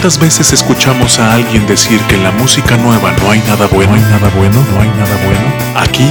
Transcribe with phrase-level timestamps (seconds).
[0.00, 3.94] ¿Cuántas veces escuchamos a alguien decir que en la música nueva no hay nada bueno,
[3.94, 5.74] hay nada bueno, no hay nada bueno?
[5.74, 6.08] Aquí,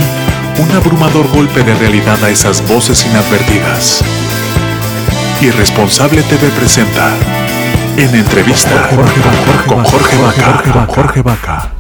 [0.62, 4.04] un abrumador golpe de realidad a esas voces inadvertidas.
[5.40, 7.14] Irresponsable TV presenta
[7.96, 8.90] en entrevista
[9.66, 10.86] con Jorge Vaca.
[10.94, 11.72] Jorge Vaca.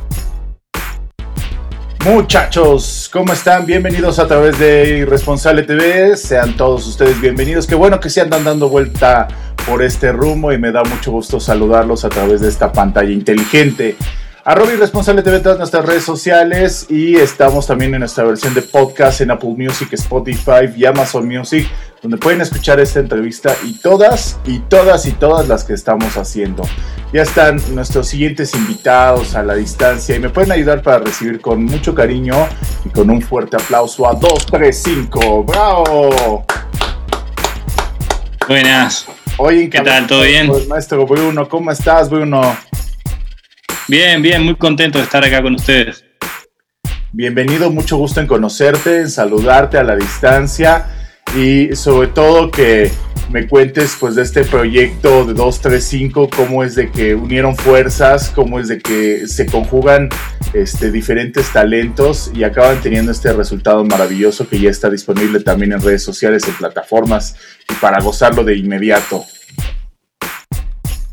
[2.05, 3.65] Muchachos, ¿cómo están?
[3.65, 6.15] Bienvenidos a través de Irresponsable TV.
[6.15, 7.67] Sean todos ustedes bienvenidos.
[7.67, 9.27] Qué bueno que se andan dando vuelta
[9.67, 13.97] por este rumbo y me da mucho gusto saludarlos a través de esta pantalla inteligente.
[14.45, 19.19] Arroba Irresponsable TV todas nuestras redes sociales y estamos también en nuestra versión de podcast
[19.19, 21.67] en Apple Music, Spotify y Amazon Music,
[22.01, 26.63] donde pueden escuchar esta entrevista y todas, y todas, y todas las que estamos haciendo.
[27.11, 31.65] Ya están nuestros siguientes invitados a la distancia y me pueden ayudar para recibir con
[31.65, 32.47] mucho cariño
[32.85, 35.43] y con un fuerte aplauso a 235.
[35.43, 36.45] ¡Bravo!
[38.47, 39.16] Buenas.
[39.39, 40.07] Oye, ¿Qué tal?
[40.07, 40.47] ¿Todo bien?
[40.47, 42.57] Pues, maestro Bruno, ¿cómo estás, Bruno?
[43.87, 46.03] Bien, bien, muy contento de estar acá con ustedes.
[47.11, 50.87] Bienvenido, mucho gusto en conocerte, en saludarte a la distancia
[51.35, 52.91] y sobre todo que
[53.29, 58.59] me cuentes pues de este proyecto de 235, cómo es de que unieron fuerzas, cómo
[58.59, 60.09] es de que se conjugan
[60.53, 65.81] este, diferentes talentos y acaban teniendo este resultado maravilloso que ya está disponible también en
[65.81, 67.35] redes sociales, en plataformas
[67.69, 69.25] y para gozarlo de inmediato.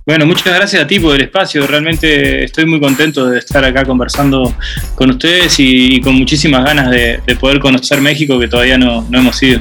[0.07, 1.67] Bueno, muchas gracias a ti por el espacio.
[1.67, 4.55] Realmente estoy muy contento de estar acá conversando
[4.95, 9.61] con ustedes y, con muchísimas ganas de, poder conocer México que todavía no, hemos ido.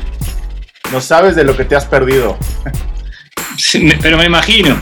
[0.94, 2.38] No sabes de lo que te has perdido.
[4.02, 4.81] pero me imagino.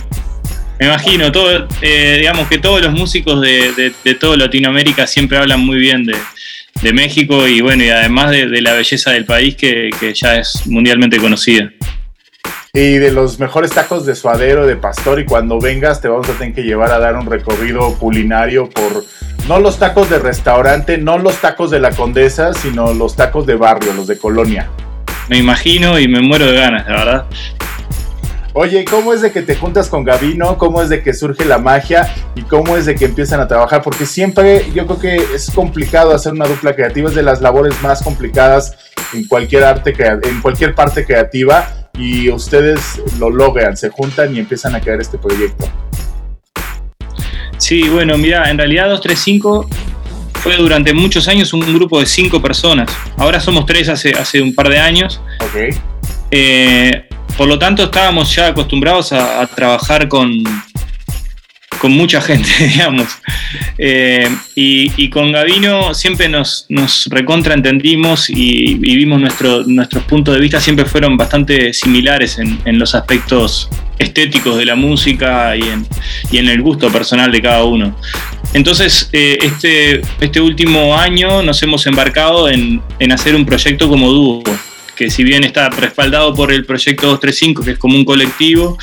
[0.79, 5.59] Me imagino, todo, eh, digamos que todos los músicos de, de, toda Latinoamérica siempre hablan
[5.59, 10.13] muy bien de, México y bueno, y además de, la belleza del país que, que
[10.13, 11.69] ya es mundialmente conocida
[12.73, 15.19] y de los mejores tacos de suadero, de pastor.
[15.19, 19.03] Y cuando vengas, te vamos a tener que llevar a dar un recorrido culinario por
[19.47, 23.55] no los tacos de restaurante, no los tacos de la condesa, sino los tacos de
[23.55, 24.69] barrio, los de colonia.
[25.31, 27.25] Me imagino y me muero de ganas, la verdad.
[28.51, 30.57] Oye, ¿cómo es de que te juntas con Gavino?
[30.57, 32.13] ¿Cómo es de que surge la magia?
[32.35, 33.81] ¿Y cómo es de que empiezan a trabajar?
[33.81, 37.81] Porque siempre yo creo que es complicado hacer una dupla creativa, es de las labores
[37.81, 38.75] más complicadas
[39.13, 44.75] en cualquier arte, en cualquier parte creativa y ustedes lo logran, se juntan y empiezan
[44.75, 45.63] a crear este proyecto.
[47.57, 49.65] Sí, bueno, mira, en realidad 235
[50.41, 52.91] fue durante muchos años un grupo de cinco personas.
[53.17, 55.21] Ahora somos tres hace, hace un par de años.
[55.39, 55.75] Ok.
[56.31, 57.03] Eh,
[57.37, 60.43] por lo tanto, estábamos ya acostumbrados a trabajar con,
[61.81, 63.07] con mucha gente, digamos.
[63.77, 70.61] Eh, y, con Gavino siempre nos, nos recontraentendimos y, vimos nuestro, nuestros puntos de vista
[70.61, 75.87] siempre fueron bastante similares en, los aspectos estéticos de la música y en,
[76.31, 77.97] y en, el gusto personal de cada uno.
[78.53, 84.09] Entonces, eh, este, este último año nos hemos embarcado en, en hacer un proyecto como
[84.11, 84.43] dúo,
[84.95, 88.77] que si bien está respaldado por el proyecto 235, que es como un colectivo,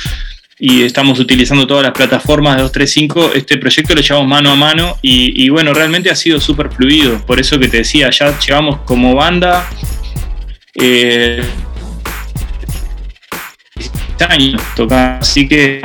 [0.59, 3.31] y estamos utilizando todas las plataformas de 235.
[3.33, 7.25] Este proyecto lo llevamos mano a mano y, bueno, realmente ha sido súper fluido.
[7.25, 9.69] Por eso que te decía, ya llevamos como banda
[10.75, 11.41] eh,
[14.27, 15.21] años tocando.
[15.21, 15.81] Así que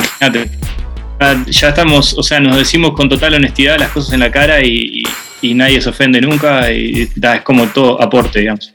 [1.46, 5.02] ya estamos, o sea, nos decimos con total honestidad las cosas en la cara y,
[5.42, 8.72] nadie se ofende nunca y es como todo aporte, digamos.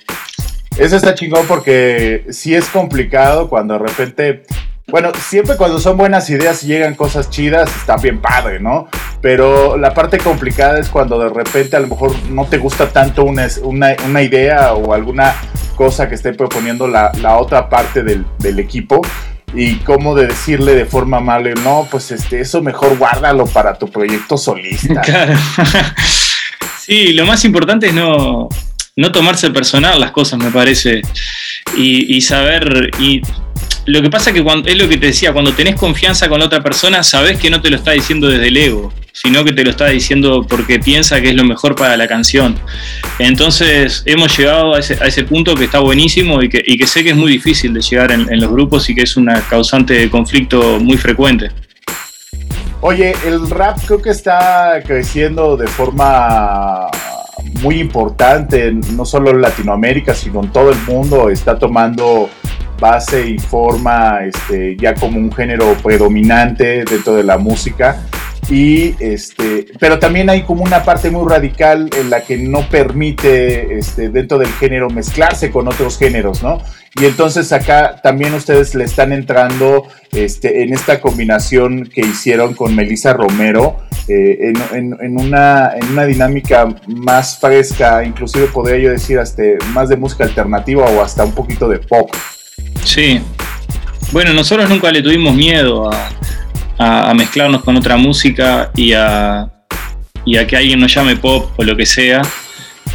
[0.77, 4.43] Eso está chingón porque sí es complicado cuando de repente
[4.91, 8.87] bueno, siempre cuando son buenas ideas y llegan cosas chidas, está bien padre, ¿no?
[9.21, 13.23] Pero la parte complicada es cuando de repente a lo mejor no te gusta tanto
[13.23, 15.35] una, una, idea o alguna
[15.75, 18.25] cosa que esté proponiendo la, otra parte del,
[18.59, 19.01] equipo
[19.53, 23.89] y cómo de decirle de forma amable, no, pues este, eso mejor guárdalo para tu
[23.89, 25.01] proyecto solista.
[25.09, 25.33] Claro.
[26.79, 28.49] sí, lo más importante es no,
[28.95, 31.01] no tomarse personal las cosas, me parece,
[31.75, 32.91] y, saber,
[33.89, 36.61] lo que pasa que cuando, es lo que te decía, cuando tenés confianza con otra
[36.61, 39.71] persona, sabés que no te lo está diciendo desde el ego, sino que te lo
[39.71, 42.55] está diciendo porque piensa que es lo mejor para la canción.
[43.17, 47.31] Entonces hemos llegado a ese, punto que está buenísimo y que, sé que es muy
[47.31, 51.49] difícil de llegar en, los grupos y que es una causante de conflicto muy frecuente.
[52.81, 56.87] Oye, el rap creo que está creciendo de forma
[57.61, 61.29] muy importante, no solo en Latinoamérica, sino en todo el mundo.
[61.29, 62.29] Está tomando
[62.79, 68.01] base y forma este, ya como un género predominante dentro de la música.
[68.49, 73.77] Y este, pero también hay como una parte muy radical en la que no permite
[73.77, 76.59] este, dentro del género mezclarse con otros géneros, ¿no?
[76.99, 82.75] Y entonces acá también ustedes le están entrando este, en esta combinación que hicieron con
[82.75, 83.77] Melissa Romero,
[84.07, 89.97] eh, en, una, en una dinámica más fresca, inclusive podría yo decir hasta más de
[89.97, 92.09] música alternativa o hasta un poquito de pop.
[92.83, 93.19] Sí.
[94.11, 95.89] Bueno, nosotros nunca le tuvimos miedo
[96.77, 99.49] a, mezclarnos con otra música y a,
[100.25, 102.21] que alguien nos llame pop o lo que sea.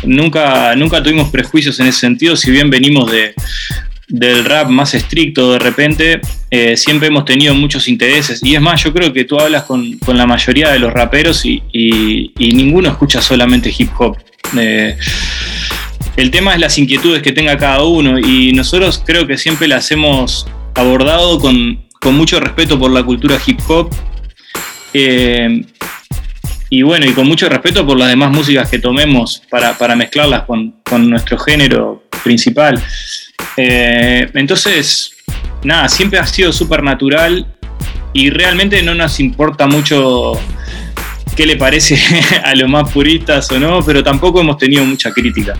[0.04, 3.34] Nunca, nunca tuvimos prejuicios en ese sentido, si bien venimos de,
[4.08, 6.20] del rap más estricto de repente,
[6.50, 8.40] eh, siempre hemos tenido muchos intereses.
[8.42, 11.62] Y es más, yo creo que tú hablas con, la mayoría de los raperos y,
[11.72, 14.16] y, ninguno escucha solamente hip hop.
[14.58, 14.96] Eh,
[16.16, 19.90] el tema es las inquietudes que tenga cada uno y nosotros creo que siempre las
[19.90, 23.90] hemos abordado con, con mucho respeto por la cultura hip hop.
[24.92, 25.64] Eh,
[26.70, 30.74] y bueno, y con mucho respeto por las demás músicas que tomemos para, mezclarlas con,
[31.08, 32.82] nuestro género principal.
[33.56, 35.16] Eh, entonces,
[35.62, 37.46] nada, siempre ha sido súper natural
[38.12, 40.38] y realmente no nos importa mucho
[41.36, 41.98] qué le parece
[42.44, 45.54] a los más puristas o no, pero tampoco hemos tenido mucha crítica.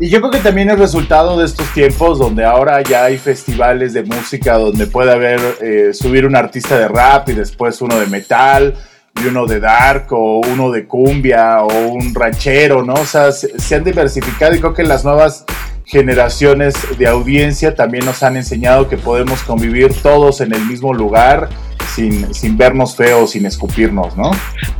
[0.00, 3.94] Y yo creo que también es resultado de estos tiempos donde ahora ya hay festivales
[3.94, 8.06] de música donde puede haber, eh, subir un artista de rap y después uno de
[8.06, 8.74] metal
[9.20, 12.94] y uno de dark o uno de cumbia o un ranchero, ¿no?
[12.94, 15.44] O sea, se, han diversificado y creo que las nuevas
[15.88, 21.48] generaciones de audiencia también nos han enseñado que podemos convivir todos en el mismo lugar
[21.94, 24.30] sin, sin, vernos feos, sin escupirnos, ¿no?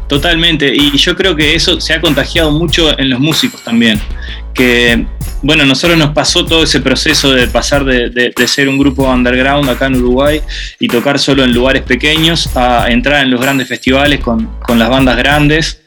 [0.06, 4.00] Totalmente, y yo creo que eso se ha contagiado mucho en los músicos también
[4.58, 5.06] que,
[5.40, 9.86] bueno, nosotros nos pasó todo ese proceso de pasar de, ser un grupo underground acá
[9.86, 10.42] en Uruguay
[10.80, 15.16] y tocar solo en lugares pequeños a entrar en los grandes festivales con, las bandas
[15.16, 15.80] grandes.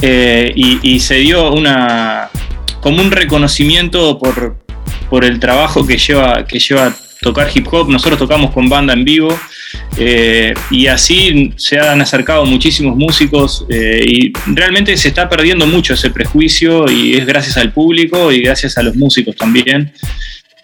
[0.00, 2.29] Eh, y, se dio una
[2.80, 4.56] como un reconocimiento por,
[5.08, 7.88] por el trabajo que lleva, que lleva tocar hip hop.
[7.88, 9.38] Nosotros tocamos con banda en vivo
[9.96, 15.94] eh, y así se han acercado muchísimos músicos eh, y realmente se está perdiendo mucho
[15.94, 19.92] ese prejuicio y es gracias al público y gracias a los músicos también.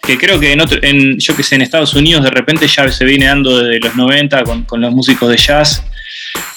[0.01, 3.25] Que creo que en, yo que sé, en Estados Unidos de repente ya se viene
[3.25, 5.83] dando desde los 90 con, los músicos de jazz.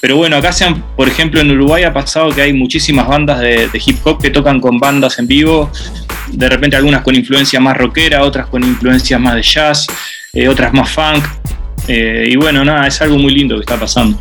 [0.00, 0.50] Pero bueno, acá
[0.96, 4.58] por ejemplo en Uruguay ha pasado que hay muchísimas bandas de, hip hop que tocan
[4.60, 5.70] con bandas en vivo,
[6.28, 9.86] de repente algunas con influencia más rockera, otras con influencia más de jazz,
[10.32, 11.24] eh, otras más funk.
[11.88, 14.18] Eh, y bueno, nada, es algo muy lindo que está pasando.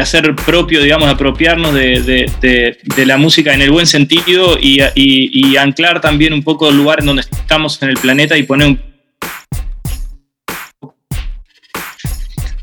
[0.01, 2.73] hacer propio, digamos, apropiarnos de,
[3.07, 7.07] la música en el buen sentido y, y, anclar también un poco el lugar en
[7.07, 8.94] donde estamos en el planeta y poner un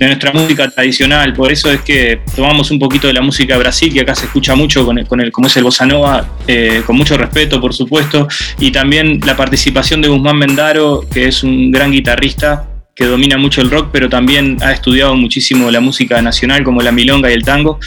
[0.02, 1.32] de nuestra música tradicional.
[1.34, 4.26] Por eso es que tomamos un poquito de la música de Brasil, que acá se
[4.26, 7.62] escucha mucho con el, con el como es el bossa nova, eh, con mucho respeto,
[7.62, 8.28] por supuesto,
[8.60, 13.62] y también la participación de Guzmán Mendaro, que es un gran guitarrista que domina mucho
[13.62, 17.44] el rock, pero también ha estudiado muchísimo la música nacional como la milonga y el
[17.44, 17.80] tango,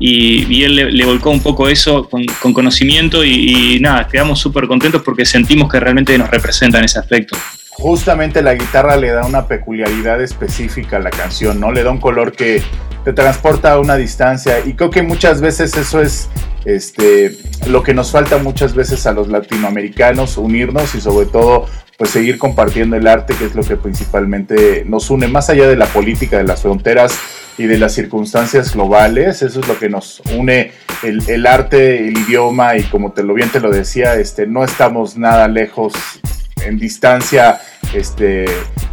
[0.00, 5.02] y, él le, volcó un poco eso con, conocimiento y, y nada, quedamos súper contentos
[5.02, 7.36] porque sentimos que realmente nos representa en ese aspecto
[7.80, 11.72] justamente la guitarra le da una peculiaridad específica a la canción, ¿no?
[11.72, 12.62] Le da un color que
[13.04, 16.28] te transporta a una distancia y creo que muchas veces eso es
[16.66, 17.34] este,
[17.66, 22.38] lo que nos falta muchas veces a los latinoamericanos, unirnos y sobre todo pues seguir
[22.38, 26.38] compartiendo el arte, que es lo que principalmente nos une, más allá de la política,
[26.38, 27.18] de las fronteras
[27.58, 30.72] y de las circunstancias globales, eso es lo que nos une
[31.02, 34.64] el, el arte, el idioma y como te lo bien te lo decía, este, no
[34.64, 35.92] estamos nada lejos
[36.64, 37.60] en distancia
[37.94, 38.44] este,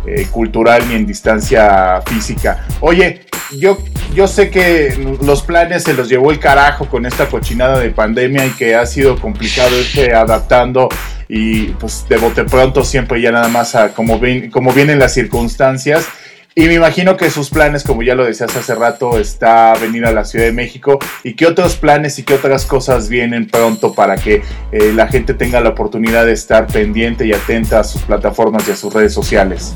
[0.05, 2.65] eh, cultural ni en distancia física.
[2.79, 3.21] Oye,
[3.57, 3.77] yo,
[4.13, 8.45] yo sé que los planes se los llevó el carajo con esta cochinada de pandemia
[8.45, 10.89] y que ha sido complicado irse adaptando
[11.29, 15.13] y pues de bote pronto siempre ya nada más a como, ven, como vienen las
[15.13, 16.07] circunstancias.
[16.59, 20.11] Y me imagino que sus planes, como ya lo decías hace rato, está venir a
[20.11, 20.97] la Ciudad de México.
[21.23, 25.35] ¿Y qué otros planes y qué otras cosas vienen pronto para que eh, la gente
[25.35, 29.13] tenga la oportunidad de estar pendiente y atenta a sus plataformas y a sus redes
[29.13, 29.75] sociales?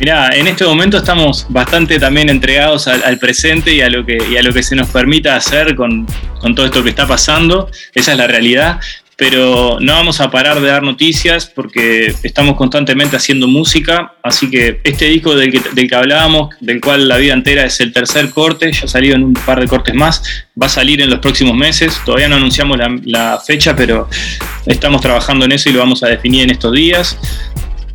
[0.00, 4.42] Mira, en este momento estamos bastante también entregados al, presente y a, lo que, a
[4.42, 6.04] lo que se nos permita hacer con,
[6.40, 7.70] con todo esto que está pasando.
[7.94, 8.80] Esa es la realidad
[9.16, 14.80] pero no vamos a parar de dar noticias porque estamos constantemente haciendo música, así que
[14.84, 18.84] este disco del que, hablábamos, del cual la vida entera es el tercer corte, ya
[18.84, 20.22] ha salido en un par de cortes más,
[20.60, 24.08] va a salir en los próximos meses, todavía no anunciamos la fecha, pero
[24.66, 27.18] estamos trabajando en eso y lo vamos a definir en estos días.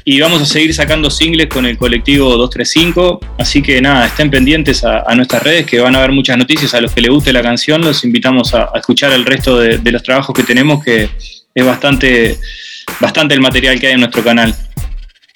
[0.04, 3.20] Y vamos a seguir sacando singles con el colectivo 235.
[3.38, 6.74] Así que nada, estén pendientes a, nuestras redes que van a haber muchas noticias.
[6.74, 10.02] A los que les guste la canción, los invitamos a, escuchar el resto de, los
[10.02, 11.10] trabajos que tenemos, que
[11.54, 12.40] es bastante,
[13.00, 14.56] bastante el material que hay en nuestro canal.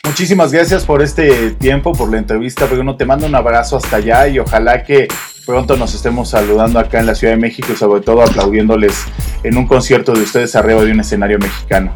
[0.03, 2.95] Muchísimas gracias por este tiempo, por la entrevista, Bruno.
[2.95, 5.07] Te mando un abrazo hasta allá y ojalá que
[5.45, 9.05] pronto nos estemos saludando acá en la Ciudad de México y sobre todo aplaudiéndoles
[9.43, 11.95] en un concierto de ustedes arriba de un escenario mexicano.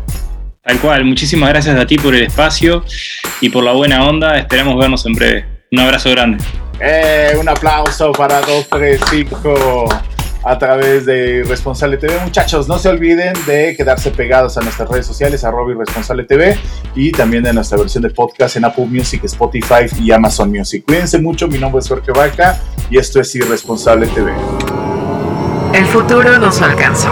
[0.63, 2.83] Tal cual, muchísimas gracias a ti por el espacio
[3.41, 4.37] y por la buena onda.
[4.37, 5.45] Esperamos vernos en breve.
[5.71, 6.43] Un abrazo grande.
[6.79, 9.87] Eh, un aplauso para 235
[10.43, 12.17] a través de Responsable TV.
[12.23, 16.57] Muchachos, no se olviden de quedarse pegados a nuestras redes sociales, arroba Responsable TV,
[16.95, 20.83] y también de nuestra versión de podcast en Apple Music, Spotify y Amazon Music.
[20.85, 24.31] Cuídense mucho, mi nombre es Jorge Vaca y esto es Irresponsable TV.
[25.73, 27.11] El futuro nos alcanzó.